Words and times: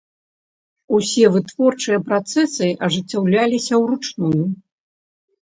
Усе 0.99 1.25
вытворчыя 1.35 1.99
працэсы 2.07 2.67
ажыццяўляліся 2.89 3.73
ўручную. 3.83 4.43